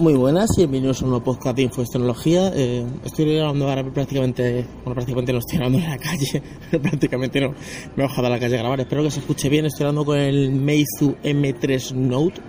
[0.00, 2.50] Muy buenas y bienvenidos a un nuevo podcast de Info Tecnología.
[2.54, 7.50] Eh, estoy grabando ahora prácticamente, bueno, prácticamente no estoy grabando en la calle, prácticamente no,
[7.50, 8.80] me he bajado a la calle a grabar.
[8.80, 9.66] Espero que se escuche bien.
[9.66, 12.40] Estoy grabando con el Meizu M3 Note,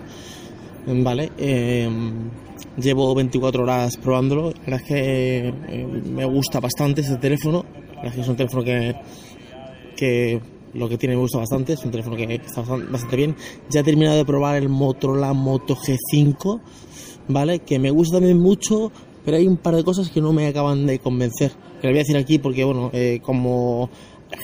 [1.03, 1.33] vale.
[1.37, 1.89] Eh,
[2.78, 4.52] llevo 24 horas probándolo.
[4.52, 7.65] La verdad es que eh, me gusta bastante este teléfono.
[7.65, 8.96] La verdad es que es un teléfono que,
[9.97, 10.42] que
[10.74, 11.74] lo que tiene me gusta bastante.
[11.74, 13.36] Es un teléfono que está bastante bien.
[13.70, 16.62] Ya he terminado de probar el Motorola Moto G5
[17.34, 17.59] ¿vale?
[17.59, 18.91] Que me gusta también mucho,
[19.26, 21.52] pero hay un par de cosas que no me acaban de convencer.
[21.80, 23.89] Que le voy a decir aquí porque, bueno, eh, como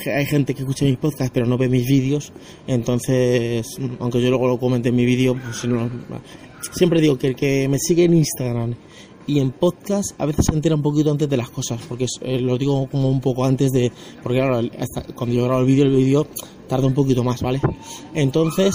[0.05, 2.33] hay gente que escucha mis podcasts pero no ve mis vídeos,
[2.67, 3.65] entonces,
[3.99, 5.65] aunque yo luego lo comente en mi vídeo, pues
[6.71, 8.75] siempre digo que el que me sigue en Instagram
[9.27, 12.39] y en podcast a veces se entera un poquito antes de las cosas, porque eh,
[12.39, 13.91] lo digo como un poco antes de,
[14.23, 14.67] porque claro,
[15.15, 16.27] cuando yo grabo el vídeo, el vídeo
[16.67, 17.61] tarda un poquito más, ¿vale?
[18.13, 18.73] Entonces,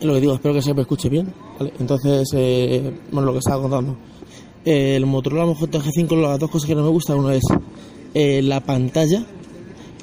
[0.00, 1.32] lo que digo, espero que se me escuche bien.
[1.78, 3.96] Entonces, eh, bueno, lo que estaba contando.
[4.64, 7.44] el Motorola Moto G5, las dos cosas que no me gustan, uno es
[8.14, 9.24] eh, la pantalla.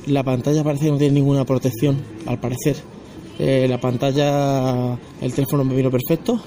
[0.07, 2.77] La pantalla parece que no tiene ninguna protección, al parecer.
[3.39, 6.41] Eh, la pantalla, el teléfono me vino perfecto.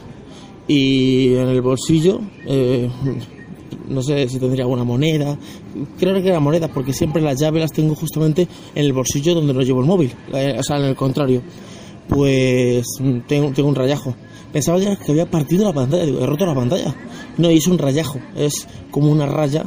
[0.66, 2.20] Y en el bolsillo,
[3.88, 5.38] no sé si tendría alguna moneda.
[5.98, 9.52] Creo que era moneda, porque siempre las llaves las tengo justamente en el bolsillo donde
[9.52, 10.12] no llevo el móvil.
[10.32, 11.42] o sea, en el contrario
[12.08, 12.84] pues
[13.26, 14.14] tengo, tengo un rayajo.
[14.54, 16.94] Pensaba que había partido la pantalla, digo, he roto la pantalla.
[17.38, 19.64] No, y es un rayajo, es como una raya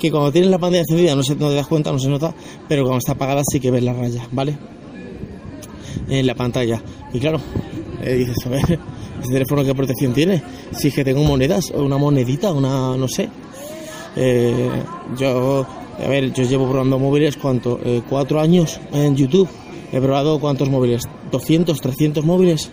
[0.00, 2.34] que cuando tienes la pantalla encendida no, te das cuenta, no se nota,
[2.68, 4.58] pero cuando está apagada sí que ves la raya, ¿vale?
[6.08, 6.82] En la pantalla.
[7.12, 7.40] Y claro,
[8.02, 8.62] eh, dices, a ver,
[9.22, 10.42] ¿este teléfono qué protección tiene?
[10.72, 13.28] Si es que tengo monedas, una monedita, una, no sé.
[14.16, 14.70] Eh,
[15.16, 15.64] yo,
[16.04, 17.78] a ver, yo llevo probando móviles, ¿cuánto?
[17.84, 19.48] Eh, cuatro años en YouTube
[19.92, 22.70] He probado cuántos móviles, 200, 300 móviles.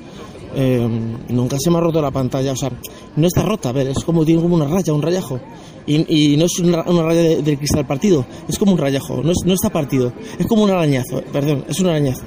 [0.55, 0.87] Eh,
[1.29, 2.71] nunca se me ha roto la pantalla, o sea,
[3.15, 5.39] no está rota, a es como tiene como una raya, un rayajo.
[5.85, 10.13] Y, no es una, raya del cristal partido, es como un rayajo, no, está partido,
[10.39, 12.23] es como un arañazo, perdón, es un arañazo.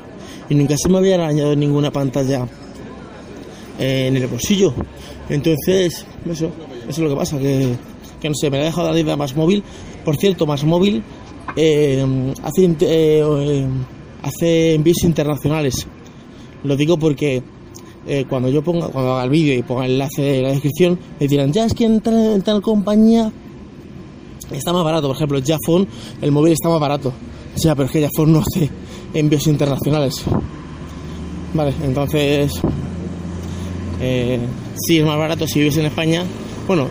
[0.51, 2.47] Y nunca se me había arañado ninguna pantalla
[3.79, 4.75] eh, en el bolsillo.
[5.29, 6.51] Entonces, eso,
[6.89, 7.75] es lo que pasa, que,
[8.21, 9.63] que no sé, me ha dejado la idea más móvil.
[10.05, 11.03] Por cierto, más móvil,
[11.57, 12.05] eh,
[12.43, 12.77] hace
[14.23, 15.87] hace envíos internacionales.
[16.65, 17.43] Lo digo porque
[18.07, 20.99] eh, cuando yo ponga, cuando haga el vídeo y ponga el enlace en la descripción,
[21.19, 23.33] me dirán, ya es que en tal, compañía
[24.51, 25.09] está más barato.
[25.09, 25.87] Por ejemplo, Jafone,
[26.21, 27.13] el móvil está más barato.
[27.57, 28.71] Ya, pero es que Jafone no hace
[29.15, 30.23] envíos internacionales.
[31.55, 32.53] Vale, entonces,
[34.01, 34.41] eh,
[34.77, 36.25] si es más barato si vives en España.
[36.67, 36.89] Bueno,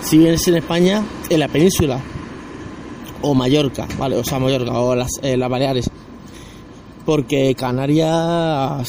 [0.00, 2.00] si vives en España, en la península
[3.22, 4.16] o Mallorca, ¿vale?
[4.16, 5.90] O sea, Mallorca o las, eh, las Baleares
[7.06, 8.88] porque Canarias,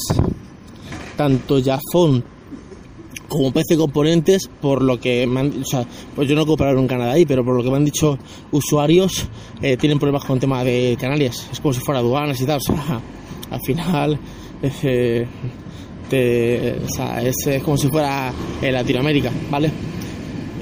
[1.18, 2.24] tanto Jafón
[3.28, 5.86] como PC Componentes, por lo que me han, o
[6.16, 8.18] pues yo no he comprado en Canadá ahí, pero por lo que me han dicho
[8.52, 9.28] usuarios,
[9.62, 11.48] eh, tienen problemas con el tema de Canarias.
[11.52, 13.02] Es como si fuera aduanas y tal, o sea,
[13.52, 14.18] al final
[14.62, 15.28] eh,
[16.12, 19.72] es, como si fuera en Latinoamérica, ¿vale?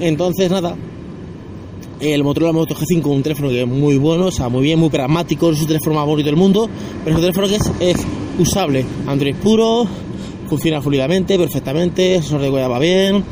[0.00, 0.76] Entonces, nada,
[2.00, 4.90] el Motorola Moto G5, un teléfono que es muy bueno, o sea, muy bien, muy
[4.90, 6.68] pragmático, es un teléfono más bonito del mundo,
[7.04, 8.06] pero es un teléfono que es,
[8.38, 8.84] usable.
[9.06, 9.86] Android puro,
[10.48, 13.24] funciona fluidamente, perfectamente, el sensor de huella va bien.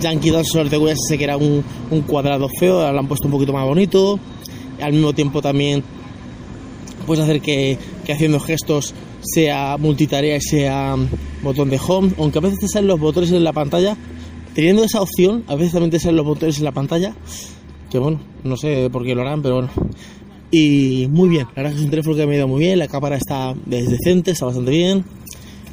[0.00, 1.62] Yankee 2, el sensor de huella sé que era un,
[2.06, 4.18] cuadrado feo, ahora lo han puesto un poquito más bonito.
[4.80, 5.82] Al mismo tiempo también
[7.06, 10.96] puedes hacer que, haciendo gestos sea multitarea y sea
[11.42, 13.96] botón de home, aunque a veces te salen los botones en la pantalla.
[14.54, 17.14] Teniendo esa opción, a veces también te salen los botones en la pantalla
[17.90, 19.70] que bueno, no sé por qué lo harán, pero bueno.
[20.50, 22.60] Y muy bien, la verdad es que es un teléfono que me ha ido muy
[22.60, 25.04] bien, la cámara está decente, está bastante bien,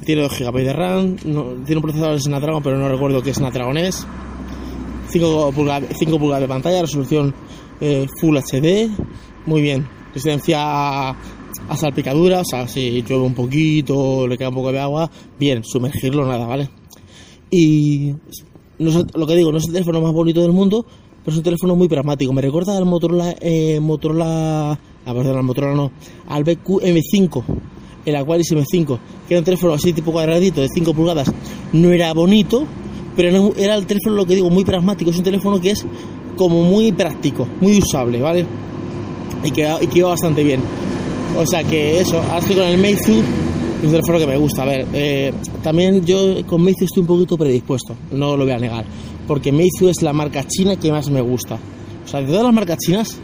[0.03, 3.77] tiene 2 GB de RAM, tiene un procesador de Snapdragon, pero no recuerdo qué Snapdragon
[3.77, 4.05] es,
[5.09, 7.33] 5 pulgadas, 5 pulgadas de pantalla, resolución
[7.79, 8.89] eh, Full HD,
[9.45, 11.15] muy bien, resistencia a,
[11.75, 16.25] salpicadura, o sea, si llueve un poquito, le queda un poco de agua, bien, sumergirlo
[16.25, 16.69] nada, ¿vale?
[17.49, 18.13] Y
[18.77, 20.85] lo que digo, no es el teléfono más bonito del mundo,
[21.25, 22.31] pero es un teléfono muy pragmático.
[22.33, 25.91] Me recuerda al Motorola, eh, Motorola, ah, perdón, al Motorola no,
[26.27, 27.43] al BQ M5,
[28.05, 31.31] el Aquaris M5, que era un teléfono así tipo cuadradito de 5 pulgadas.
[31.73, 32.65] No era bonito,
[33.15, 35.11] pero era el teléfono, lo que digo, muy pragmático.
[35.11, 35.85] Es un teléfono que es
[36.37, 38.45] como muy práctico, muy usable, ¿vale?
[39.43, 40.61] Y que, y va bastante bien.
[41.37, 43.13] O sea que eso, ahora con el Meizu,
[43.83, 44.63] un teléfono que me gusta.
[44.63, 48.59] A ver, eh, también yo con Meizu estoy un poquito predispuesto, no lo voy a
[48.59, 48.85] negar
[49.27, 51.57] porque Meizu es la marca china que más me gusta.
[52.03, 53.19] O sea, de todas las marcas chinas,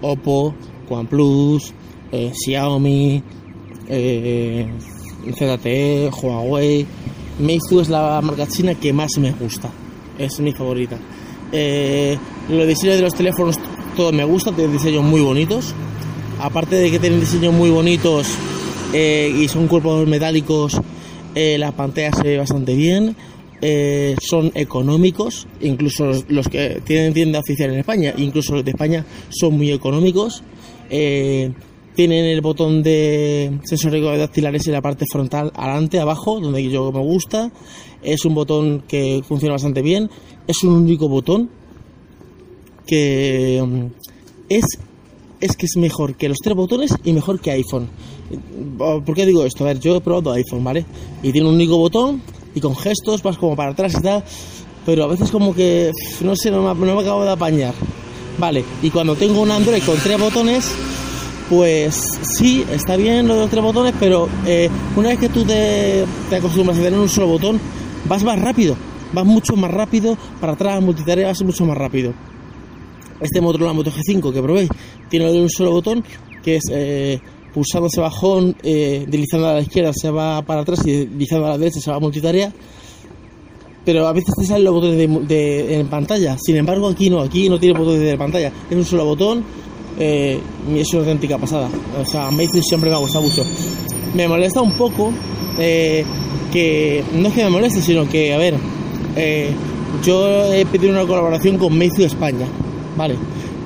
[0.00, 0.54] Oppo,
[0.88, 1.72] OnePlus,
[2.10, 3.22] eh, Xiaomi,
[3.88, 4.66] eh,
[5.32, 6.86] ZTE, Huawei,
[7.38, 9.70] Meizu es la marca china que más me gusta.
[10.18, 10.98] es mi favorita.
[11.52, 12.16] Eh,
[12.48, 13.58] los diseños de los teléfonos,
[13.96, 15.74] todo me gusta, tienen diseños muy bonitos.
[16.40, 18.28] Aparte de que tienen diseños muy bonitos
[18.92, 20.80] eh, y son cuerpos metálicos,
[21.34, 23.16] eh, la pantalla se ve bastante bien.
[23.64, 29.06] Eh, son económicos, incluso los, que tienen tienda oficial en España, incluso los de España
[29.28, 30.42] son muy económicos.
[31.94, 36.90] Tienen el botón de sensor de dactilares en la parte frontal, adelante, abajo, donde yo
[36.92, 37.50] me gusta.
[38.02, 40.10] Es un botón que funciona bastante bien.
[40.46, 41.50] Es un único botón
[42.86, 43.86] que mm,
[44.48, 44.64] es,
[45.40, 47.88] es que es mejor que los tres botones y mejor que iPhone.
[48.78, 49.64] ¿Por qué digo esto?
[49.64, 50.86] A ver, yo he probado iPhone, ¿vale?
[51.22, 52.22] Y tiene un único botón
[52.54, 54.24] y con gestos vas como para atrás y tal,
[54.84, 55.92] pero a veces como que,
[56.22, 57.74] no sé, no me, acabo de apañar.
[58.38, 60.72] Vale, y cuando tengo un Android con tres botones,
[61.52, 65.44] pues sí, está bien lo de los tres botones, pero eh, una vez que tú
[65.44, 66.02] te,
[66.34, 67.60] acostumbras a tener un solo botón,
[68.06, 68.74] vas más rápido,
[69.12, 72.14] vas mucho más rápido, para atrás, multitarea, vas mucho más rápido.
[73.20, 74.66] Este Motorola Moto G5 que probé
[75.10, 76.02] tiene un solo botón,
[76.42, 77.20] que es eh,
[77.52, 81.50] pulsando ese bajón, eh, deslizando a la izquierda se va para atrás y deslizando a
[81.50, 82.50] la derecha se va a multitarea.
[83.84, 86.38] Pero a veces te salen los botones de, en pantalla.
[86.40, 88.50] Sin embargo, aquí no, aquí no tiene botones de pantalla.
[88.70, 89.44] Es un solo botón
[89.98, 90.40] eh,
[90.74, 91.68] es una auténtica pasada.
[92.00, 93.44] O sea, Amazing siempre me ha gustado mucho.
[94.14, 95.12] Me molesta un poco
[95.58, 96.04] eh,
[96.52, 98.54] que, no es que me moleste, sino que, a ver,
[99.16, 99.50] eh,
[100.04, 102.46] yo he pedido una colaboración con Meizu España,
[102.96, 103.16] ¿vale?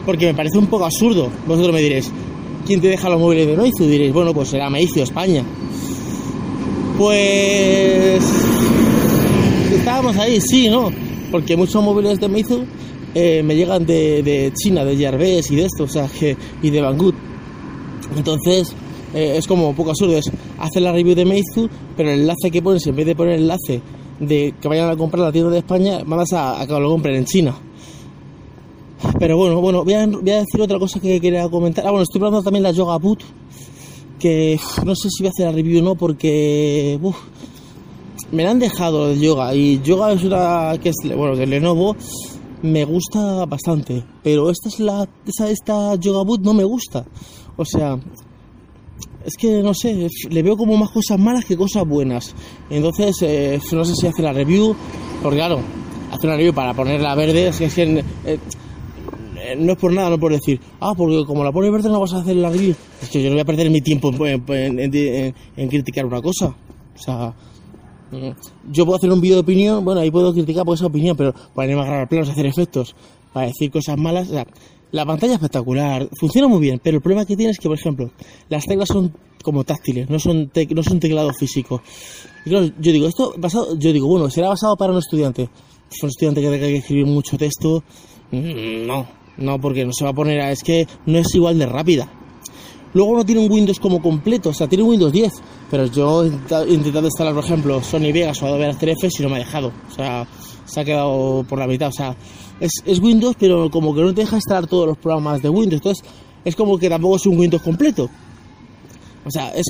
[0.05, 1.31] Porque me parece un poco absurdo.
[1.47, 2.11] Vosotros me diréis,
[2.67, 3.85] ¿quién te deja los móviles de Meizu?
[3.85, 5.45] Diréis, bueno, pues será Meizu España.
[6.99, 8.23] Pues
[9.73, 10.91] estábamos ahí, sí, ¿no?
[11.31, 12.65] Porque muchos móviles de Meizu
[13.19, 16.83] eh, me llegan de, China, de Jarves y de esto, o sea, que, y de
[16.83, 17.15] Banggood.
[18.15, 18.75] Entonces,
[19.15, 21.67] eh, es como un poco absurdo, es hacer la review de Meizu,
[21.97, 23.81] pero el enlace que pones, en vez de poner el enlace
[24.21, 27.17] de que vayan a comprar la tienda de España, mandas a, a que lo compren
[27.17, 27.57] en China.
[29.19, 31.87] Pero bueno, bueno, voy a, decir otra cosa que quería comentar.
[31.87, 33.23] Ah, bueno, estoy probando también la Yoga Boot,
[34.19, 37.01] que no sé si voy a hacer la review o no, porque
[38.31, 39.55] me la han dejado el yoga.
[39.55, 41.97] Y yoga es una que es, bueno, de Lenovo
[42.63, 47.05] me gusta bastante, pero esta es la esta, esta Yoga Boot no me gusta.
[47.57, 47.99] O sea,
[49.25, 52.35] es que no sé, le veo como más cosas malas que cosas buenas.
[52.71, 54.75] Entonces, eh, no sé si hace la review,
[55.23, 55.61] porque claro,
[56.13, 59.93] hace una review para ponerla verde, es que, es que eh, eh, no es por
[59.93, 62.51] nada, no por decir, ah, porque como la pone verde no vas a hacer la
[62.51, 62.75] review.
[63.03, 66.47] Es que yo no voy a perder mi tiempo en, criticar una cosa.
[66.47, 67.35] O sea,
[68.71, 71.35] yo puedo hacer un vídeo de opinión, bueno, ahí puedo criticar por esa opinión, pero
[71.55, 72.95] ponerme a grabar planos, hacer efectos,
[73.33, 74.47] para decir cosas malas, o sea,
[74.93, 77.79] la pantalla es espectacular, funciona muy bien, pero el problema que tiene es que, por
[77.79, 78.11] ejemplo,
[78.49, 79.13] las teclas son
[79.43, 81.81] como táctiles, no son, no son teclados físicos.
[82.45, 85.49] Y claro, yo digo, esto basado, yo digo, bueno, será basado para un estudiante.
[85.91, 87.83] Es un estudiante que tenga que escribir mucho texto,
[88.31, 89.07] mm, no,
[89.37, 90.51] no, porque no se va a poner a...
[90.51, 92.11] Es que no es igual de rápida.
[92.97, 95.31] Luego no tiene un Windows como completo, o sea, tiene Windows 10.
[95.71, 99.29] Pero yo he intentado instalar, por ejemplo, Sony Vegas o Adobe After Effects y no
[99.29, 99.71] me ha dejado.
[99.91, 100.27] O sea,
[100.65, 101.89] se ha quedado por la mitad.
[101.89, 102.17] O sea,
[102.59, 105.83] es, es Windows, pero como que no te deja instalar todos los programas de Windows.
[105.85, 106.07] Entonces,
[106.43, 108.09] es como que tampoco es un Windows completo.
[109.27, 109.67] O sea, es,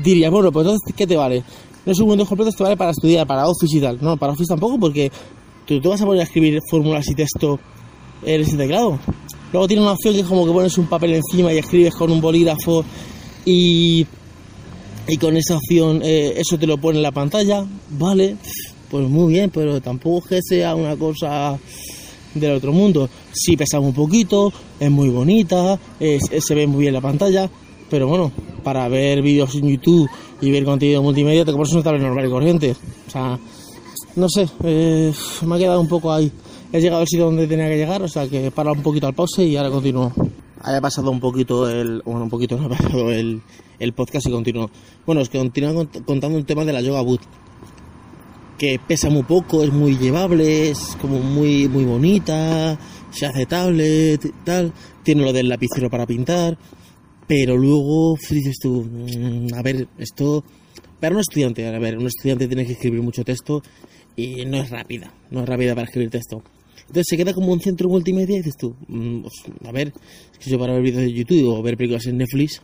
[0.00, 1.42] diría, bueno, pues entonces, ¿qué te vale?
[1.84, 3.98] No es un Windows completo, te vale para estudiar, para Office y tal.
[4.00, 5.10] No, para Office tampoco, porque
[5.66, 7.58] tú te vas a poner escribir fórmulas y texto
[8.24, 8.98] ese teclado.
[9.52, 12.10] Luego tiene una opción que es como que pones un papel encima y escribes con
[12.10, 12.84] un bolígrafo
[13.44, 14.06] y,
[15.06, 17.64] y con esa opción eh, eso te lo pone en la pantalla.
[17.90, 18.36] Vale,
[18.90, 21.58] pues muy bien, pero tampoco es que sea una cosa
[22.34, 23.08] del otro mundo.
[23.32, 27.50] Sí pesa un poquito, es muy bonita, se ve muy bien la pantalla,
[27.90, 30.08] pero bueno, para ver vídeos en YouTube
[30.40, 32.76] y ver contenido multimedia te compras una tablet normal y corriente.
[33.06, 33.38] O sea,
[34.16, 35.12] no sé, eh,
[35.46, 36.32] me ha quedado un poco ahí
[36.72, 39.14] he llegado al sitio donde tenía que llegar, o sea que para un poquito al
[39.14, 40.12] pause y ahora continúo.
[40.62, 43.42] Haya pasado un poquito el, bueno, un poquito no ha pasado el,
[43.78, 44.70] el podcast y continúo.
[45.04, 47.20] Bueno, os continúo contando un tema de la Yoga Boot,
[48.56, 52.78] que pesa muy poco, es muy llevable, es como muy, muy bonita,
[53.10, 56.56] se hace tablet tal, tiene lo del lapicero para pintar,
[57.26, 60.44] pero luego dices tú, mm, a ver, esto,
[61.00, 63.62] para un estudiante, a ver, un estudiante tiene que escribir mucho texto
[64.16, 66.42] y no es rápida, no es rápida para escribir texto.
[66.92, 69.32] Entonces se queda como un centro multimedia y dices tú, mm, pues,
[69.64, 69.94] a ver,
[70.30, 72.60] es que yo para ver vídeos de YouTube o ver películas en Netflix,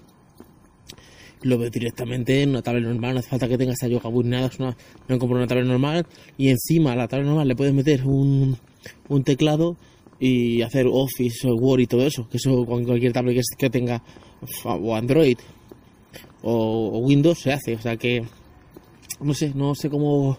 [1.44, 4.26] lo veo directamente en una tablet normal, no hace falta que tenga esta yoga boot
[4.26, 4.76] nada, es una,
[5.08, 6.06] me compro una tablet normal
[6.36, 8.58] y encima a la tablet normal le puedes meter un,
[9.08, 9.78] un teclado
[10.20, 14.02] y hacer Office o Word y todo eso, que eso con cualquier tablet que tenga
[14.62, 15.38] o Android
[16.42, 18.26] o, Windows se hace, o sea que
[19.22, 20.36] no sé, no sé cómo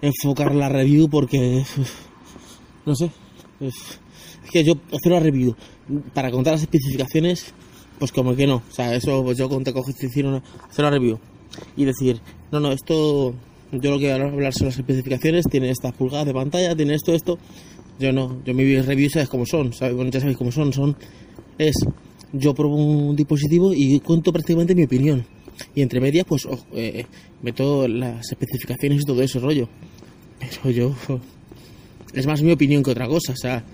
[0.00, 1.62] enfocar la review porque
[2.88, 3.10] no sé.
[3.60, 3.74] Es,
[4.44, 5.54] es que yo hacer una review
[6.14, 7.52] para contar las especificaciones,
[7.98, 8.56] pues como que no.
[8.56, 11.18] O sea, eso pues yo conté coges decir una, hacer una review
[11.76, 13.34] y decir, no, no, esto,
[13.72, 16.94] yo lo que voy a hablar son las especificaciones, tiene estas pulgadas de pantalla, tiene
[16.94, 17.38] esto, esto.
[17.98, 19.94] Yo no, yo mi review sabes cómo son, ¿sabes?
[19.94, 20.96] Bueno, ya sabéis cómo son, son,
[21.58, 21.74] es,
[22.32, 25.26] yo pruebo un dispositivo y cuento prácticamente mi opinión.
[25.74, 27.04] Y entre medias, pues, oh, eh,
[27.42, 29.68] meto las especificaciones y todo ese rollo.
[30.62, 30.94] Pero yo,
[32.12, 33.64] es más mi opinión que otra cosa, o sea,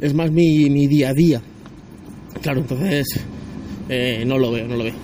[0.00, 1.42] es más mi, mi día a día.
[2.42, 3.06] Claro, entonces,
[3.88, 4.94] eh, no lo veo, no lo veo.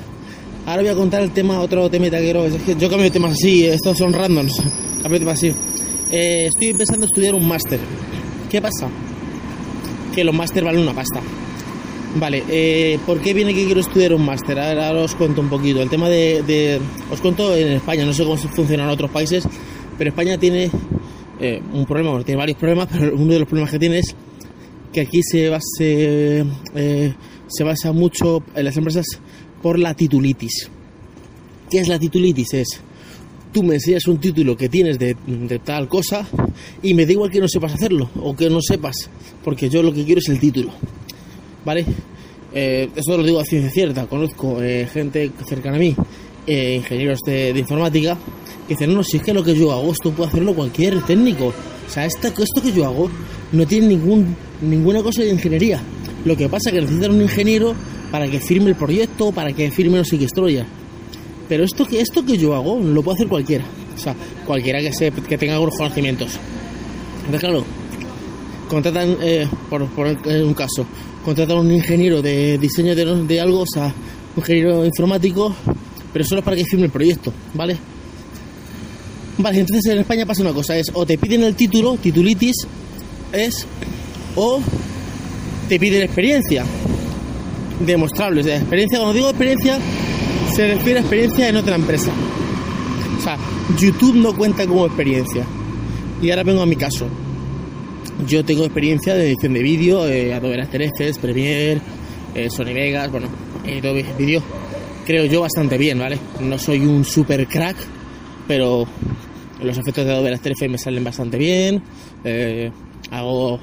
[0.67, 2.45] Ahora voy a contar el tema, otro tema taquero.
[2.45, 4.57] Es que yo cambio de temas así, estos son randoms.
[5.02, 5.52] Cambio de temas así.
[6.11, 7.81] Eh, estoy empezando a estudiar un máster.
[8.50, 8.88] ¿Qué pasa?
[10.14, 11.21] Que los máster valen una pasta.
[12.17, 14.59] Vale, eh, ¿por qué viene que quiero estudiar un máster?
[14.59, 15.81] Ahora, os cuento un poquito.
[15.81, 19.49] El tema de, Os cuento en España, no sé cómo funciona en otros países,
[19.97, 20.71] pero España tiene
[21.40, 24.14] eh, un problema, bueno, tiene varios problemas, pero uno de los problemas que tiene es
[24.92, 27.14] que aquí se basa, eh,
[27.47, 29.06] se basa mucho en las empresas
[29.62, 30.68] por la titulitis.
[31.70, 32.54] ¿Qué es la titulitis?
[32.54, 32.80] Es
[33.52, 35.16] tú me enseñas un título que tienes de,
[35.64, 36.26] tal cosa
[36.82, 39.11] y me da igual que no sepas hacerlo o que no sepas,
[39.42, 40.73] porque yo lo que quiero es el título.
[41.64, 41.85] ¿Vale?
[42.52, 44.06] Eh, eso lo digo a ciencia cierta.
[44.06, 45.94] Conozco eh, gente cercana a mí,
[46.47, 48.16] ingenieros de, informática,
[48.70, 51.46] que dicen, no, si es que lo que yo hago, esto puede hacerlo cualquier técnico.
[51.46, 53.10] O sea, esto, esto que yo hago
[53.50, 55.82] no tiene ningún, ninguna cosa de ingeniería.
[56.24, 57.74] Lo que pasa es que necesitan un ingeniero
[58.12, 60.28] para que firme el proyecto, para que firme no sé qué.
[61.48, 63.64] Pero esto que, esto que yo hago lo puede hacer cualquiera.
[63.92, 64.14] O sea,
[64.46, 66.38] cualquiera que, se, que tenga algunos conocimientos.
[67.24, 67.64] Entonces, claro,
[68.68, 70.86] contratan, eh, por, por un caso,
[71.24, 75.56] contratan a un ingeniero de diseño de, de algo, o sea, un ingeniero informático,
[76.12, 77.76] pero solo para que firme el proyecto, ¿vale?
[79.42, 82.66] Vale, entonces en España pasa una cosa, es o te piden el título, titulitis,
[83.32, 83.66] es,
[84.37, 84.61] o
[85.68, 86.64] te piden experiencia
[87.80, 88.99] demostrables de experiencia.
[88.99, 89.78] Cuando digo experiencia,
[90.54, 92.12] se refiere a experiencia en otra empresa.
[93.18, 93.37] O sea,
[93.78, 95.44] YouTube no cuenta como experiencia.
[96.23, 97.06] Y ahora vengo a mi caso.
[98.26, 101.80] Yo tengo experiencia de edición de vídeo, eh, Adobe After Effects, Premiere,
[102.35, 103.28] eh, Sony Vegas, bueno,
[103.64, 104.42] Adobe Video.
[105.06, 106.18] Creo yo bastante bien, ¿vale?
[106.40, 107.76] No soy un super crack,
[108.47, 108.87] pero
[109.62, 111.83] los efectos de Adobe After Effects me salen bastante bien.
[112.25, 112.71] Eh,
[113.11, 113.59] hago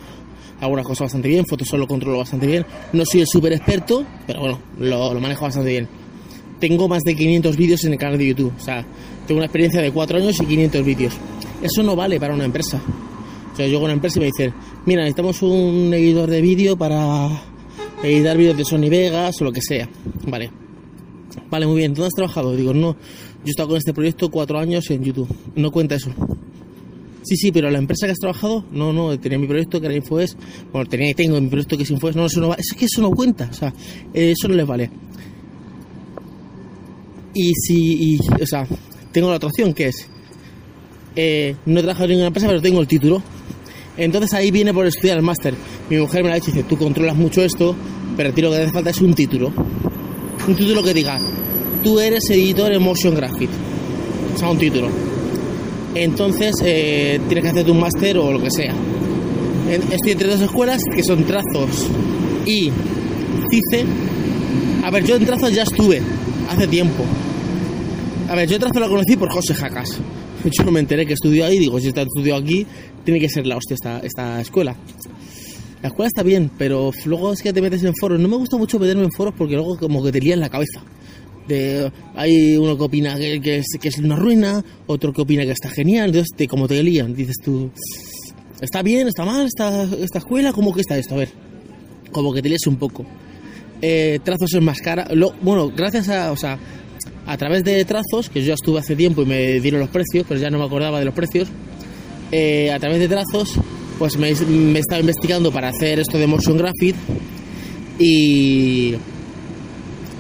[0.60, 2.66] algunas cosas bastante bien, Photoshop lo controlo bastante bien.
[2.94, 5.88] No soy el super experto, pero bueno, lo, lo, manejo bastante bien.
[6.60, 8.84] Tengo más de 500 vídeos en el canal de YouTube, o sea,
[9.27, 11.13] tengo una experiencia de 4 años y 500 vídeos.
[11.62, 12.82] Eso no vale para una empresa.
[13.54, 14.54] O sea, yo llego a una empresa y me dicen,
[14.86, 17.30] mira, necesitamos un editor de vídeo para
[18.04, 19.88] editar vídeos de Sony Vegas o lo que sea.
[20.27, 20.66] Vale.
[21.50, 21.94] Vale, muy bien.
[21.94, 22.56] ¿Dónde has trabajado?
[22.56, 25.27] Digo, no, yo he estado con este proyecto 4 años en YouTube.
[25.56, 26.12] No cuenta eso.
[27.24, 29.96] Sí, sí, pero la empresa que has trabajado, no, no, tenía mi proyecto que era
[29.96, 30.38] Infoes,
[30.72, 32.86] bueno, tenía y tengo mi proyecto que es Infoes, no, eso no va, es que
[32.86, 33.74] eso no cuenta, o sea,
[34.13, 34.89] eso no les vale.
[37.34, 38.65] Y si, o sea,
[39.12, 40.08] tengo la otra opción que es,
[41.17, 43.22] eh, no he trabajado en ninguna empresa, pero tengo el título.
[43.98, 45.53] Entonces ahí viene por estudiar el máster.
[45.89, 47.75] Mi mujer me la ha dicho, dice, tú controlas mucho esto,
[48.15, 49.51] pero a ti lo que hace falta es un título.
[50.48, 51.20] Un título que diga,
[51.84, 53.50] tú eres editor en motion graphic.
[54.36, 54.89] O sea, un título
[56.04, 58.74] entonces eh, tienes que hacerte un máster o lo que sea.
[59.92, 61.88] Estoy entre dos escuelas que son Trazos
[62.46, 62.72] y
[63.50, 63.86] CICE.
[64.84, 66.01] A ver, yo en Trazos ya estuve
[66.50, 67.04] hace tiempo.
[68.30, 69.98] A ver, yo en Trazos la conocí por José Jacas.
[70.44, 72.66] Yo no me enteré que estudió ahí, digo, si está estudiado aquí,
[73.04, 74.75] tiene que ser la hostia esta, esta escuela.
[75.81, 78.19] La escuela está bien, pero luego es que te metes en foros.
[78.19, 80.81] No me gusta mucho meterme en foros porque luego como que te lían la cabeza
[82.15, 86.36] hay uno que opina que, es, una ruina, otro que opina que está genial, entonces
[86.36, 87.72] te, como te lían, dices tú,
[88.60, 90.51] ¿está bien, está mal esta, esta escuela?
[90.51, 91.15] ¿Cómo que está esto?
[91.15, 91.29] A ver,
[92.12, 93.05] como que te lías un poco.
[93.81, 95.07] Eh, trazos es más cara,
[95.41, 96.60] bueno, gracias a, o sea,
[97.25, 100.25] a través de trazos, que yo ya estuve hace tiempo y me dieron los precios,
[100.27, 101.48] pero ya no me acordaba de los precios,
[102.31, 103.53] eh, a través de trazos,
[103.98, 106.96] pues me, me estaba investigando para hacer esto de motion graphic
[108.00, 108.96] y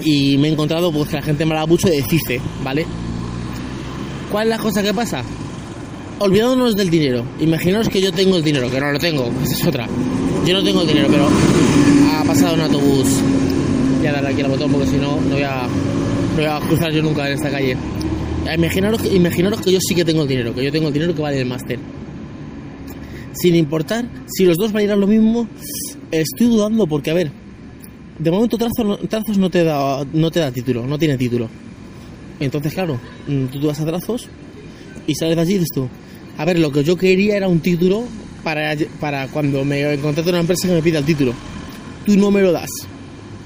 [0.03, 2.85] y me he encontrado pues, que la gente me habla mucho de CICE, ¿vale?
[4.31, 5.23] ¿Cuál es la cosa que pasa?
[6.19, 7.23] Olvidándonos del dinero.
[7.39, 9.87] Imaginaos que yo tengo el dinero, que no lo tengo, esa es otra.
[10.45, 11.27] Yo no tengo el dinero, pero
[12.13, 13.07] ha pasado un autobús.
[13.99, 16.59] Voy a darle aquí al botón porque si no, no voy a, no voy a
[16.59, 17.77] cruzar yo nunca en esta calle.
[18.55, 21.21] Imaginaros, imaginaros que yo sí que tengo el dinero, que yo tengo el dinero que
[21.21, 21.79] vale el máster.
[23.39, 25.47] Sin importar si los dos valieran lo mismo,
[26.11, 27.31] estoy dudando porque, a ver,
[28.17, 31.49] de momento trazos, trazos no te da no te da título, no tiene título.
[32.39, 34.27] Entonces, claro, mm, tú, vas a trazos
[35.05, 35.87] y sales de allí y dices tú,
[36.37, 38.03] a ver, lo que yo quería era un título
[38.43, 41.33] para, para cuando me encontré una empresa que me pida el título.
[42.05, 42.69] Tú no me lo das,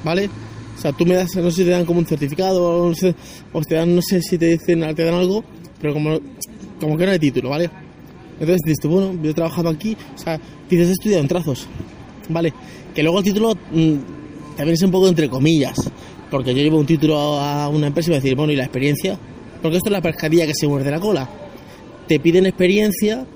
[0.03, 0.29] ¿vale?
[0.77, 3.13] O sea, tú me das, no sé si te dan como un certificado, o, sé,
[3.51, 5.43] o te dan, no sé si te dicen, te dan algo,
[5.79, 6.19] pero como,
[6.79, 7.69] como que no hay título, ¿vale?
[8.41, 11.67] Entonces dices, bueno, yo he trabajado aquí, o sea, dices, he estudiado en trazos,
[12.27, 12.51] ¿vale?
[12.95, 13.95] Que luego el título mmm,
[14.57, 15.91] también es un poco entre comillas,
[16.31, 19.15] porque yo llevo un título a una empresa y a decir, bueno, ¿y la experiencia?
[19.61, 21.29] Porque esto es la pescadilla que se muerde la cola.
[22.07, 23.27] Te piden experiencia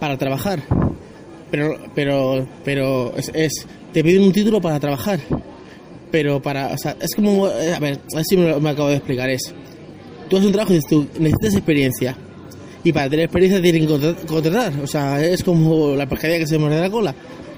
[0.00, 0.62] para trabajar,
[1.50, 5.20] pero, pero, pero es, es te piden un título para trabajar
[6.10, 9.28] pero para, o sea, es como, eh, a ver, así me, me acabo de explicar,
[9.28, 9.54] es,
[10.30, 12.16] tú haces un trabajo y dices tú, necesitas experiencia,
[12.88, 16.56] y para tener experiencia tienen que contratar, o sea, es como la pescadilla que se
[16.56, 17.14] muerde la cola,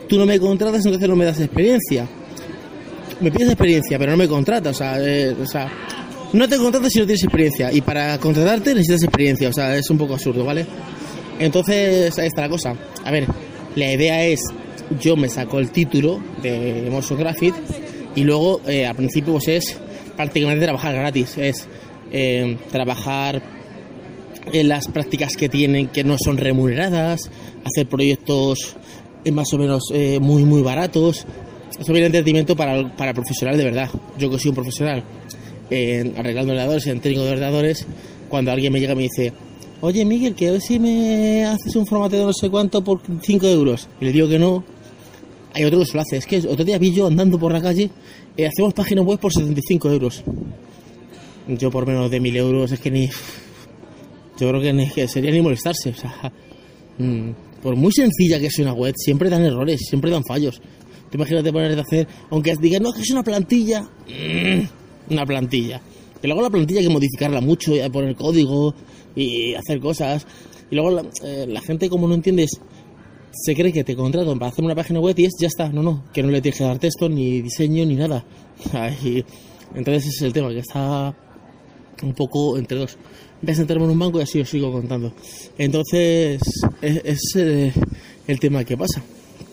[0.09, 2.05] tú no me contratas, entonces no me das experiencia,
[3.21, 5.71] me pides experiencia, pero no me contratas, o sea, eh, o sea,
[6.33, 9.89] no te contratas si no tienes experiencia, y para contratarte necesitas experiencia, o sea, es
[9.89, 10.67] un poco absurdo, ¿vale?
[11.39, 13.27] Entonces, ahí está la cosa, a ver,
[13.77, 14.41] la idea es,
[15.01, 17.55] yo me saco el título de Motion Graphic,
[18.17, 19.77] y luego eh, al principio pues es
[20.17, 21.69] prácticamente trabajar gratis, es
[22.11, 23.60] eh, trabajar
[24.53, 27.31] en las prácticas que tienen que no son remuneradas,
[27.65, 28.77] hacer proyectos
[29.25, 31.27] eh, más o menos eh, muy muy baratos.
[31.79, 33.91] Eso viene entretenimiento para, para el profesional de verdad.
[34.19, 35.05] Yo que soy un profesional
[35.71, 37.87] eh, arreglando ordenadores, en técnico de ordenadores,
[38.29, 39.33] cuando alguien me llega y me dice,
[39.81, 43.01] oye Miguel, que a ver si me haces un formato de no sé cuánto por
[43.23, 43.89] 5 euros.
[44.01, 44.65] Y le digo que no,
[45.55, 46.17] hay otro que se lo hace.
[46.17, 47.91] Es que otro día vi yo andando por la calle,
[48.37, 50.23] eh, hacemos páginas web por 75 euros.
[51.47, 53.09] Yo por menos de 1000 euros es que ni...
[54.41, 55.91] Yo creo que, ni, que sería ni molestarse.
[55.91, 56.33] O sea,
[56.99, 57.31] mmm,
[57.63, 60.61] por muy sencilla que sea una web, siempre dan errores, siempre dan fallos.
[61.11, 65.81] Te imagínate poner a hacer, aunque digas, no, que es una plantilla, mmm, una plantilla.
[66.23, 68.75] Y luego la plantilla hay que modificarla mucho, y poner código
[69.15, 70.27] y hacer cosas.
[70.71, 72.61] Y luego la, eh, la gente, como no entiendes,
[73.33, 75.69] se cree que te contratan para hacer una página web y es ya está.
[75.69, 78.25] No, no, que no le tienes que dar texto, ni diseño, ni nada.
[79.05, 79.25] Y
[79.75, 81.15] entonces es el tema, que está
[82.03, 82.97] un poco entre dos.
[83.43, 85.13] Voy a sentarme en un banco y así os sigo contando.
[85.57, 86.41] Entonces,
[86.83, 87.73] es, eh,
[88.27, 89.03] el tema que pasa.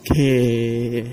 [0.04, 1.06] Que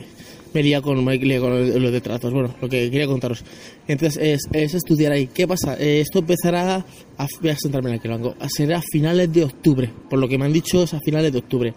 [0.53, 2.33] me lía con, lía con lo de tratos.
[2.33, 3.45] Bueno, lo que quería contaros.
[3.87, 5.29] Entonces, es, es estudiar ahí.
[5.29, 5.77] ¿Qué pasa?
[5.79, 6.85] Eh, esto empezará,
[7.19, 9.91] a, voy a sentarme en aquel banco, a ser a finales de octubre.
[10.11, 11.75] Por lo que me han dicho es a finales de octubre.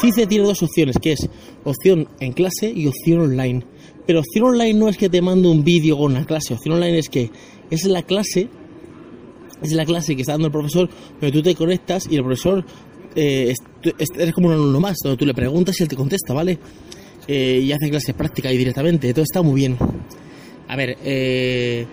[0.00, 1.28] CICE tiene dos opciones, que es
[1.64, 3.64] opción en clase y opción online.
[4.06, 6.98] Pero opción online no es que te mando un vídeo con una clase, opción online
[6.98, 7.30] es que
[7.70, 8.48] es la clase,
[9.66, 10.88] es la clase que está dando el profesor,
[11.20, 12.64] donde tú te conectas y el profesor
[13.14, 16.58] eh, eres como un alumno más, donde tú le preguntas y él te contesta, ¿vale?
[17.28, 19.76] Eh, y hace clases prácticas y directamente, todo está muy bien.
[20.68, 21.86] A ver, eh,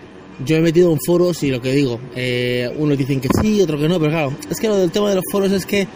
[0.44, 3.80] yo he metido en foros y lo que digo, eh, unos dicen que sí, otros
[3.80, 5.86] que no, pero claro, es que lo del tema de los foros es que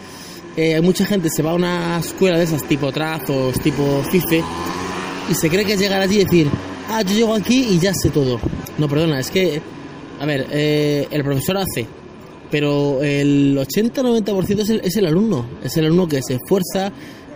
[0.55, 4.43] eh, mucha gente se va a una escuela de esas tipo trazos, tipo FIFE,
[5.29, 6.47] y se cree que es llegar allí y decir,
[6.89, 8.39] ah, yo llego aquí y ya sé todo.
[8.77, 9.61] No, perdona, es que,
[10.19, 11.87] a ver, eh, el profesor hace,
[12.51, 16.91] pero el 80-90% es, el, es el alumno, es el alumno que se esfuerza,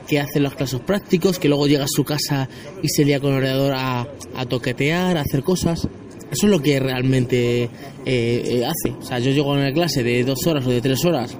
[0.07, 2.49] que hace los casos prácticos, que luego llega a su casa
[2.81, 5.87] y se lía con el ordenador a, a toquetear, a hacer cosas.
[6.31, 7.69] Eso es lo que realmente eh,
[8.05, 8.95] eh, hace.
[8.99, 11.37] O sea, yo llego a una clase de dos horas o de tres horas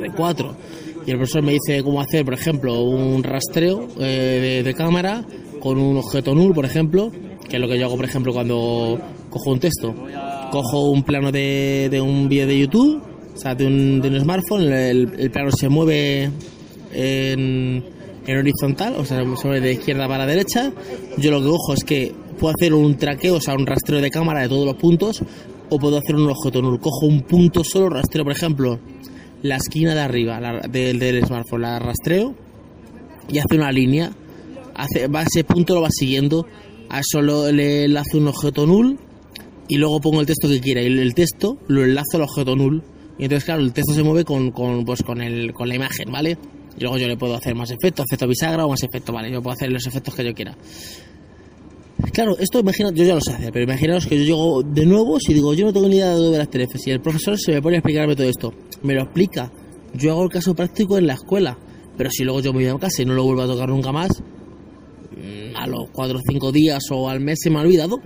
[0.00, 0.54] de cuatro.
[1.04, 5.24] Y el profesor me dice cómo hacer, por ejemplo, un rastreo eh, de, de, cámara
[5.58, 7.10] con un objeto null, por ejemplo,
[7.48, 9.00] que es lo que yo hago, por ejemplo, cuando
[9.32, 9.94] cojo un texto.
[10.50, 13.02] Cojo un plano de, un vídeo de YouTube,
[13.34, 16.30] o sea, de un, smartphone, el, plano se mueve
[16.92, 17.84] en,
[18.26, 20.70] en, horizontal, o sea, se mueve de izquierda para derecha.
[21.16, 24.10] Yo lo que cojo es que puedo hacer un traqueo, o sea, un rastreo de
[24.10, 25.22] cámara de todos los puntos,
[25.70, 26.78] o puedo hacer un objeto null.
[26.78, 28.78] Cojo un punto solo, rastreo, por ejemplo,
[29.42, 32.34] la esquina de arriba la, del, del, smartphone, la rastreo
[33.30, 34.12] y hace una línea.
[34.74, 36.46] Hace, va, ese punto lo va siguiendo.
[36.90, 38.98] A eso le, le, hace un objeto null
[39.72, 40.82] y luego pongo el texto que quiera.
[40.82, 42.82] Y el, texto lo enlazo al objeto null.
[43.18, 46.12] Y entonces, claro, el texto se mueve con, con, pues, con, el, con la imagen,
[46.12, 46.36] ¿vale?
[46.76, 49.32] Y luego yo le puedo hacer más efectos, efecto bisagra o más efecto, ¿vale?
[49.32, 50.54] Yo puedo hacer los efectos que yo quiera.
[52.12, 55.18] Claro, esto imagina, yo ya lo sé hacer, pero imaginaos que yo llego de nuevo
[55.18, 57.62] si digo, yo no tengo ni idea de las TLFs y el profesor se me
[57.62, 59.52] pone a explicarme todo esto, me lo explica,
[59.94, 61.56] yo hago el caso práctico en la escuela,
[61.96, 63.92] pero si luego yo me voy a casa y no lo vuelvo a tocar nunca
[63.92, 64.10] más,
[65.54, 68.00] a los 4 o 5 días o al mes se me ha olvidado.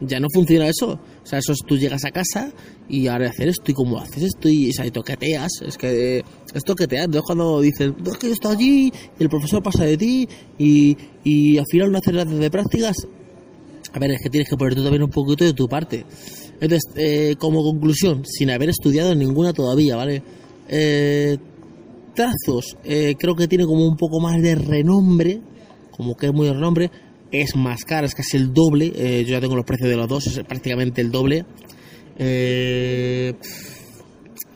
[0.00, 1.00] Ya no funciona eso.
[1.22, 2.52] O sea, eso es tú llegas a casa
[2.88, 5.50] y ahora hacer esto y cómo haces esto y, o toqueteas.
[5.66, 7.04] Es que es toquetear.
[7.04, 10.28] Entonces cuando dices, no, es que yo estoy allí y el profesor pasa de ti
[10.58, 12.96] y, y al final no haces las de prácticas,
[13.92, 16.04] a ver, es que tienes que poner tú también un poquito de tu parte.
[16.60, 20.22] Entonces, eh, como conclusión, sin haber estudiado ninguna todavía, ¿vale?
[20.68, 21.38] Eh,
[22.18, 25.40] vistazos eh, creo que tiene como un poco más de renombre,
[25.90, 26.90] como que es muy renombre,
[27.30, 30.08] es más cara, es casi el doble, eh, yo ya tengo los precios de los
[30.08, 31.44] dos, es prácticamente el doble.
[32.18, 33.34] Eh,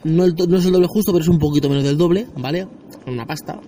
[0.05, 2.67] no, es el doble justo, pero es un poquito menos del doble, ¿vale?
[3.07, 3.61] Una pasta.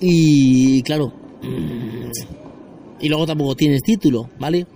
[0.00, 2.10] Y claro, mm,
[3.00, 4.66] y luego tampoco tienes título, ¿vale?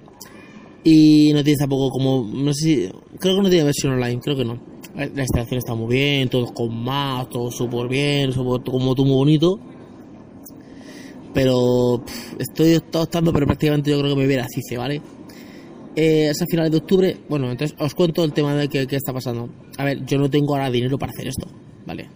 [0.85, 4.37] Y no tienes tampoco como, no sé si, creo que no tiene versión online, creo
[4.37, 4.61] que no.
[4.95, 9.59] La instalación está muy bien, todo con más, todo súper bien, como todo muy bonito.
[11.35, 12.05] Pero
[12.39, 15.01] estoy optando, pero prácticamente yo creo que me hubiera CICE, ¿vale?
[15.95, 17.17] Eh, es a finales de octubre.
[17.29, 19.49] Bueno, entonces os cuento el tema de qué, está pasando.
[19.79, 21.47] A ver, yo no tengo ahora dinero para hacer esto,
[21.87, 22.09] ¿vale?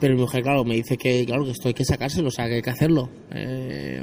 [0.00, 2.46] Pero mi mujer, claro, me dice que, claro, que esto hay que sacárselo, o sea,
[2.46, 3.08] que hay que hacerlo.
[3.32, 4.02] Eh,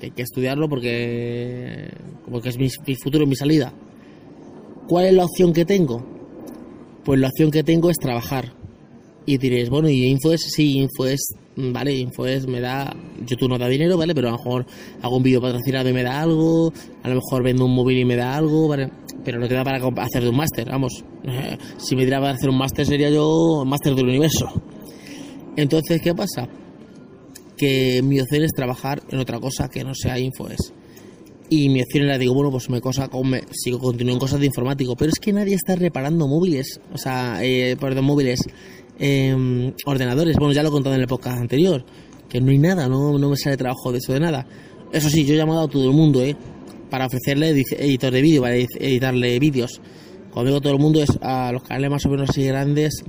[0.00, 1.90] hay que estudiarlo porque,
[2.30, 3.72] porque es mi, mi futuro, mi salida.
[4.88, 6.04] ¿Cuál es la opción que tengo?
[7.04, 8.57] Pues la opción que tengo es trabajar.
[9.28, 10.40] Y diréis, bueno, ¿y Infoes?
[10.40, 14.14] Sí, Infoes, vale, Infoes me da, YouTube no da dinero, ¿vale?
[14.14, 14.64] Pero a lo mejor
[15.02, 18.06] hago un vídeo patrocinado y me da algo, a lo mejor vendo un móvil y
[18.06, 18.90] me da algo, ¿vale?
[19.26, 21.04] Pero no te da para hacer de un máster, vamos.
[21.76, 24.46] si me diera para hacer un máster sería yo máster del universo.
[25.56, 26.48] Entonces, ¿qué pasa?
[27.54, 30.72] Que mi opción es trabajar en otra cosa que no sea Infoes.
[31.50, 34.46] Y mi opción era, digo, bueno, pues me cosa, me, sigo, continúo en cosas de
[34.46, 34.96] informático.
[34.96, 38.40] Pero es que nadie está reparando móviles, o sea, eh, perdón, móviles
[38.98, 40.36] eh, ordenadores.
[40.36, 41.84] Bueno, ya lo he contado en el podcast anterior,
[42.28, 44.46] que no hay nada, no, no me sale trabajo de eso de nada.
[44.92, 46.36] Eso sí, yo he llamado a todo el mundo, ¿eh?
[46.90, 49.80] Para ofrecerle editor de vídeo, para editarle vídeos.
[50.30, 53.02] Cuando digo todo el mundo es a los canales más o menos así grandes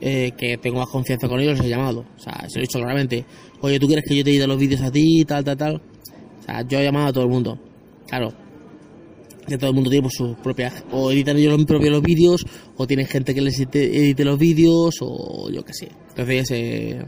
[0.00, 2.04] eh, que tengo más confianza con ellos, les he llamado.
[2.16, 3.24] O sea, se lo he dicho claramente.
[3.60, 5.76] Oye, ¿tú quieres que yo te edite los vídeos a ti, tal, tal, tal?
[5.76, 7.58] O sea, yo he llamado a todo el mundo.
[8.06, 8.32] Claro,
[9.46, 12.44] que todo el mundo tiene pues, sus propias o editan ellos los propios vídeos
[12.76, 15.88] o tienen gente que les edite, los vídeos o yo qué sé.
[16.10, 17.02] Entonces eh,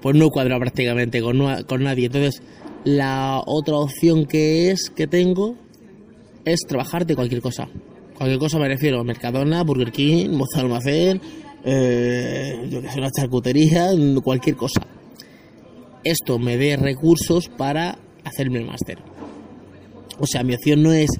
[0.00, 2.06] pues no cuadra prácticamente con, con nadie.
[2.06, 2.42] Entonces
[2.84, 5.56] la otra opción que es que tengo
[6.44, 7.68] es trabajar de cualquier cosa.
[8.16, 11.20] Cualquier cosa me refiero Mercadona Burger King Moza Almacén
[11.64, 13.90] eh, yo que sé una charcutería
[14.22, 14.80] cualquier cosa.
[16.04, 18.98] Esto me dé recursos para hacerme el máster.
[20.18, 21.10] O sea, mi opción no es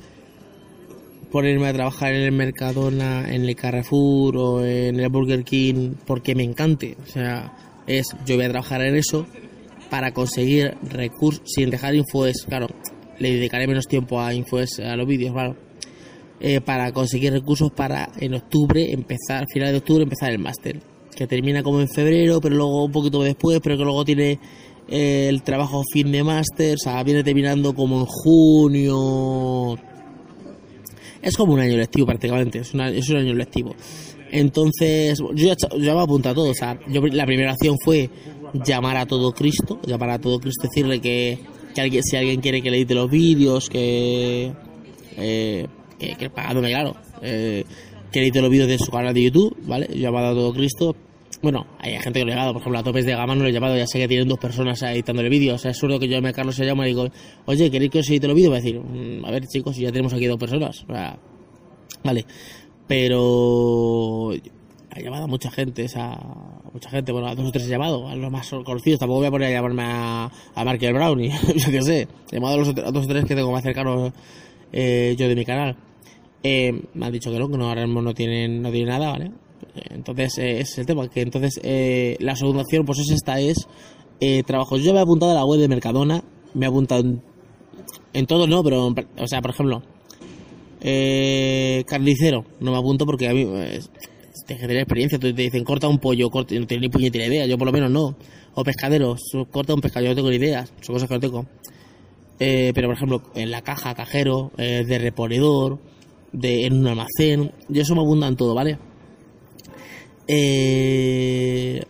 [1.33, 6.35] ponerme a trabajar en el Mercadona, en el Carrefour o en el Burger King porque
[6.35, 6.97] me encante.
[7.03, 9.27] O sea, es yo voy a trabajar en eso
[9.91, 12.69] para conseguir recursos sin dejar Infoes, claro,
[13.19, 15.57] le dedicaré menos tiempo a Infoes, a los vídeos, claro.
[16.41, 20.81] Eh, para conseguir recursos para en octubre empezar, final de octubre empezar el máster,
[21.15, 24.41] que termina como en febrero, pero luego un poquito después, pero que luego tiene
[24.89, 29.79] eh, el trabajo fin de máster, o sea, viene terminando como en junio,
[31.23, 33.75] es como un año lectivo prácticamente, es, un año lectivo.
[34.31, 36.51] Entonces, yo ya, me he apuntado a todo.
[36.51, 38.11] O sea, la primera acción fue
[38.65, 41.39] llamar a todo Cristo, llamar a todo Cristo, decirle que,
[41.75, 44.53] que alguien, si alguien quiere que le edite los vídeos, que,
[45.17, 45.67] eh,
[45.99, 47.65] que, que pagándome, claro, eh,
[48.11, 49.89] que edite los vídeos de su canal de YouTube, ¿vale?
[49.95, 50.97] Llamado a todo Cristo,
[51.41, 53.49] bueno, hay gente que lo ha llamado, por ejemplo, a topes de gama no lo
[53.49, 55.57] he llamado, ya sé que tienen dos personas editándole vídeos.
[55.57, 57.09] O sea, es absurdo que yo llame a Carlos se llama y digo,
[57.47, 58.53] oye, ¿queréis que os edite los vídeos?
[58.53, 60.85] Va a decir, mm, a ver, chicos, ya tenemos aquí dos personas.
[60.85, 61.19] O sea,
[62.05, 62.27] vale.
[62.87, 64.33] Pero
[64.95, 66.19] ha llamado a mucha gente, o sea,
[66.73, 69.29] mucha gente, bueno, a dos o tres he llamado, a los más conocidos, tampoco voy
[69.29, 72.59] a poner a llamarme a, a Markel Brown, y yo qué sé, he llamado a,
[72.59, 74.13] los, a dos o tres que tengo más cercanos
[74.71, 75.77] eh, yo de mi canal.
[76.43, 79.13] Eh, me han dicho que no, que no, ahora mismo no tienen, no tienen nada,
[79.13, 79.31] ¿vale?
[79.91, 83.67] Entonces, eh, es el tema, que entonces eh, la segunda opción, pues es esta, es
[84.21, 84.83] eh, trabajos.
[84.83, 86.23] Yo me he apuntado a la web de Mercadona,
[86.55, 87.23] me he apuntado en,
[88.13, 89.83] en todo, no, pero, o sea, por ejemplo,
[90.81, 93.91] eh, carnicero, no me apunto porque a mí tienes
[94.47, 97.57] que tener experiencia, te dicen corta un pollo, corta, no tienes ni puñetera idea, yo
[97.59, 98.17] por lo menos no.
[98.55, 99.17] O pescadero,
[99.51, 101.47] corta un pescado, yo no tengo ni ideas, son cosas que no tengo.
[102.39, 105.79] pero por ejemplo, en la caja, cajero, de reponedor,
[106.33, 108.79] de, en un almacén, y eso me abundan todo, ¿vale?
[110.29, 111.83] Eh,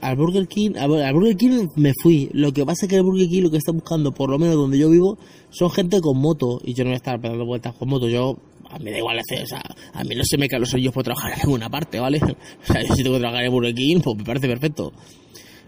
[0.00, 2.28] al Burger King, al Burger King me fui.
[2.32, 4.56] Lo que pasa es que el Burger King lo que está buscando, por lo menos
[4.56, 5.18] donde yo vivo,
[5.50, 6.60] son gente con moto.
[6.64, 8.08] Y yo no voy a estar dando vueltas con moto.
[8.08, 8.38] Yo,
[8.70, 10.94] a mí da igual hacer, o sea, a mí no se me caen los oídos
[10.94, 12.20] por trabajar en ninguna parte, ¿vale?
[12.68, 14.92] O sea, yo si tengo que trabajar en Burger King, pues me parece perfecto.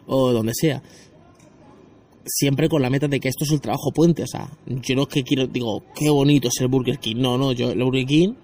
[0.06, 0.82] O donde sea.
[2.24, 5.02] Siempre con la meta de que esto es el trabajo puente, o sea, yo no
[5.02, 7.16] es que quiero, digo, qué bonito es el Burger King.
[7.16, 8.34] No, no, yo el Burger King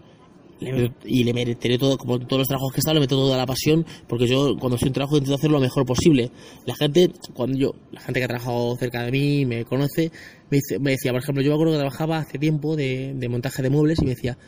[0.61, 3.47] y le meteré todo, como todos los trabajos que he estado, le meto toda la
[3.47, 6.31] pasión, porque yo cuando estoy en trabajo intento hacer lo mejor posible.
[6.65, 10.11] La gente, cuando yo, la gente que ha trabajado cerca de mí, me conoce,
[10.51, 13.71] me, me decía, por ejemplo, yo me acuerdo que trabajaba hace tiempo de, montaje de
[13.71, 14.39] muebles y me decía,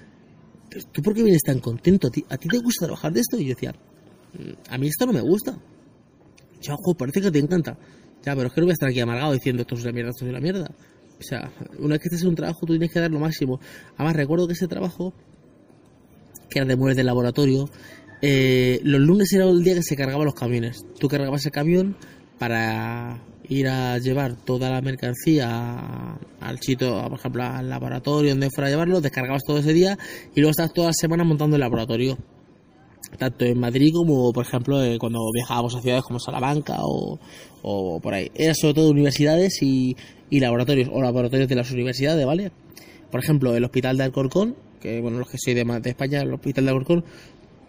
[0.92, 2.08] ¿tú por qué vienes tan contento?
[2.08, 3.38] ¿A ti, te gusta trabajar de esto?
[3.38, 5.58] Y yo decía, mm, a mí esto no me gusta.
[6.62, 7.78] Ya, ojo, parece que te encanta.
[8.24, 10.10] Ya, pero es que no voy a estar aquí amargado diciendo esto es una mierda,
[10.10, 10.70] esto es una mierda.
[11.18, 13.60] O sea, una vez que estés en un trabajo, tú tienes que dar lo máximo.
[13.96, 15.12] Además, recuerdo que ese trabajo,
[16.66, 17.68] de muebles de laboratorio,
[18.20, 20.84] eh, los lunes era el día que se cargaban los camiones.
[20.98, 21.96] Tú cargabas el camión
[22.38, 28.68] para ir a llevar toda la mercancía al chito, por ejemplo, al laboratorio donde fuera
[28.68, 29.98] a llevarlo, descargabas todo ese día
[30.34, 32.18] y luego estabas toda la semana montando el laboratorio.
[33.16, 37.18] Tanto en Madrid como, por ejemplo, eh, cuando viajábamos a ciudades como Salamanca o,
[37.62, 38.30] o por ahí.
[38.34, 39.96] Era sobre todo universidades y,
[40.28, 42.52] y laboratorios, o laboratorios de las universidades, ¿vale?
[43.10, 46.32] Por ejemplo, el hospital de Alcorcón, que bueno, los que soy de, de España, el
[46.32, 47.04] hospital de Alcorcón,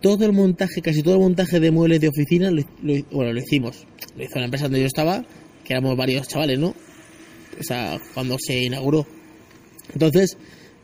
[0.01, 2.63] todo el montaje, casi todo el montaje de muebles de oficina, lo,
[3.11, 3.85] bueno, lo hicimos.
[4.15, 5.25] Lo hizo la empresa donde yo estaba,
[5.63, 6.69] que éramos varios chavales, ¿no?
[6.69, 9.05] O sea, cuando se inauguró.
[9.93, 10.37] Entonces,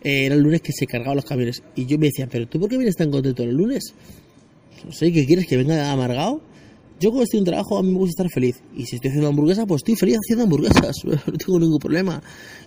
[0.03, 1.63] eh, era el lunes que se cargaban los camiones.
[1.75, 3.93] Y yo me decía, pero ¿tú por qué vienes tan contento el lunes?
[4.85, 5.47] No sé, ¿qué quieres?
[5.47, 6.41] ¿Que venga amargado?
[6.99, 8.61] Yo cuando estoy en trabajo a mí me gusta estar feliz.
[8.75, 10.95] Y si estoy haciendo hamburguesas, pues estoy feliz haciendo hamburguesas.
[11.05, 12.21] No tengo ningún problema.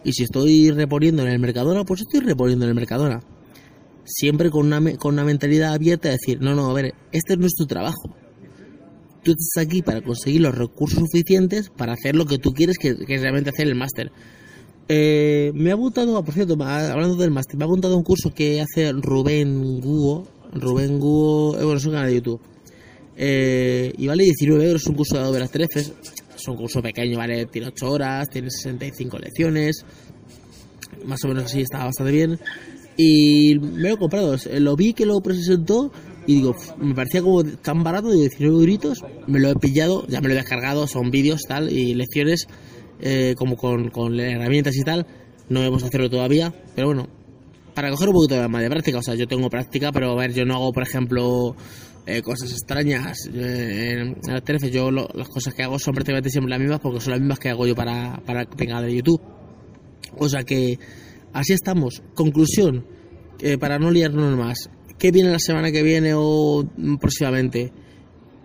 [0.04, 3.20] Y si estoy reponiendo en el Mercadona, pues estoy reponiendo en el Mercadona.
[4.08, 7.46] Siempre con una, con una mentalidad abierta de decir, no, no, a ver, este no
[7.46, 8.16] es tu trabajo.
[9.22, 12.96] Tú estás aquí para conseguir los recursos suficientes para hacer lo que tú quieres, que,
[12.96, 14.10] que es realmente hacer el máster.
[14.88, 18.62] Eh, me ha apuntado, por cierto, hablando del máster, me ha apuntado un curso que
[18.62, 20.26] hace Rubén Guo.
[20.54, 22.40] Rubén Guo, eh, es un canal de YouTube
[23.20, 25.62] eh, y vale 19 euros un curso de Adobe After.
[25.62, 29.84] Es un curso pequeño, vale, tiene 8 horas, tiene 65 lecciones.
[31.04, 32.38] Más o menos así, está bastante bien.
[32.98, 34.36] Y me lo he comprado.
[34.58, 35.92] Lo vi que lo presentó
[36.26, 39.04] y digo, me parecía como tan barato, de 19 euritos.
[39.28, 42.48] Me lo he pillado, ya me lo he descargado, son vídeos tal y lecciones
[43.00, 45.06] eh, como con, con herramientas y tal.
[45.48, 47.08] No hemos hacerlo todavía, pero bueno,
[47.72, 48.98] para coger un poquito más de práctica.
[48.98, 51.54] O sea, yo tengo práctica, pero a ver, yo no hago, por ejemplo,
[52.04, 53.30] eh, cosas extrañas.
[53.32, 57.12] Eh, en el yo las cosas que hago son prácticamente siempre las mismas porque son
[57.12, 59.22] las mismas que hago yo para, para el de YouTube.
[60.18, 60.78] O sea que
[61.38, 62.02] así estamos.
[62.14, 62.86] Conclusión,
[63.40, 64.70] eh, para no liarnos más.
[64.98, 66.68] ¿Qué viene la semana que viene o
[67.00, 67.72] próximamente?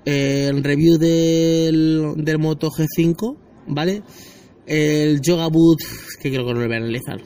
[0.05, 4.03] el review del, del Moto G5, ¿vale?
[4.65, 5.79] El Yoga Boot,
[6.21, 7.21] que creo que no lo voy a analizar.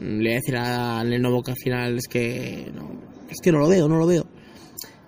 [0.00, 3.58] Le voy a decir al Lenovo que al final es que no, es que no
[3.58, 4.26] lo veo, no lo veo.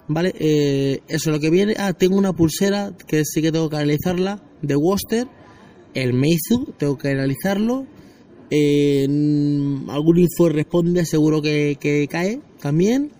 [0.07, 0.35] ¿Vale?
[0.38, 1.74] Eh, eso es lo que viene.
[1.79, 5.27] Ah, tengo una pulsera que sí que tengo que analizarla de Worcester.
[5.94, 7.87] El Meizu, tengo que analizarlo.
[8.50, 9.04] Eh,
[9.88, 13.11] algún info responde, seguro que, cae también.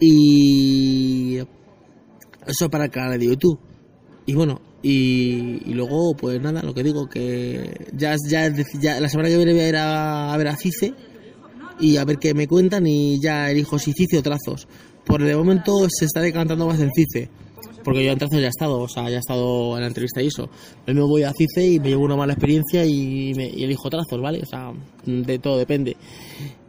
[0.00, 1.38] Y
[2.46, 3.58] eso para el canal de YouTube.
[4.26, 9.28] Y bueno, y, luego, pues nada, lo que digo, que ya, ya, ya la semana
[9.28, 10.92] que viene voy a ir a, a ver a Cice
[11.80, 14.66] y a ver qué me cuentan y ya elijo si Cice o trazos
[15.04, 17.28] por el momento se está decantando más en CICE.
[17.84, 20.22] Porque yo en Trazos ya he estado, o sea, ya he estado en la entrevista
[20.22, 20.48] y eso.
[20.86, 24.40] Yo me voy a CICE y me llevo una mala experiencia y, elijo trazos, ¿vale?
[24.42, 24.72] O sea,
[25.04, 25.96] de todo depende.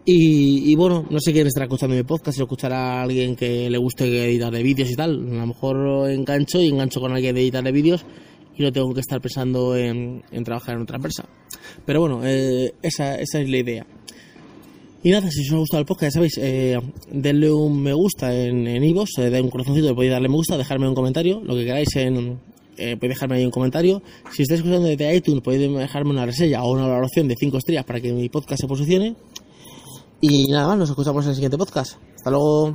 [0.06, 3.78] Y, bueno, no sé quién estará escuchando mi podcast, si lo escuchará alguien que le
[3.78, 5.12] guste editar de vídeos y tal.
[5.12, 8.06] A lo mejor engancho y engancho con alguien de editar de vídeos
[8.56, 11.26] y no tengo que estar pensando en, trabajar en otra empresa.
[11.86, 13.88] Pero bueno, eh, esa, esa es la idea.
[15.06, 16.80] Y nada, si os ha gustado el podcast, ya sabéis, eh,
[17.12, 20.88] denle un me gusta en Ivos, en eh, un corazoncito, podéis darle me gusta, dejarme
[20.88, 22.40] un comentario, lo que queráis en...
[22.78, 24.02] Eh, podéis dejarme ahí un comentario.
[24.32, 27.86] Si estáis escuchando desde iTunes, podéis dejarme una reseña o una valoración de 5 estrellas
[27.86, 29.16] para que mi podcast se posicione.
[30.22, 31.98] Y nada más, nos escuchamos en el siguiente podcast.
[32.16, 32.74] Hasta luego.